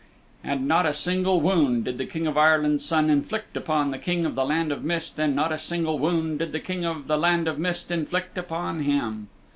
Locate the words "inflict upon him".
7.91-9.27